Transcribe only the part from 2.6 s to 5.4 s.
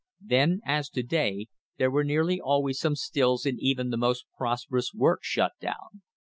some stills in even the most prosperous works